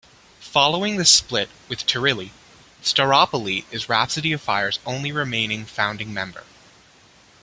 Following 0.39 0.97
the 0.97 1.05
split 1.05 1.47
with 1.69 1.85
Turilli, 1.85 2.31
Staropoli 2.81 3.65
is 3.69 3.87
Rhapsody 3.87 4.31
of 4.33 4.41
Fire's 4.41 4.79
only 4.83 5.11
remaining 5.11 5.63
founding 5.63 6.11
member. 6.11 6.43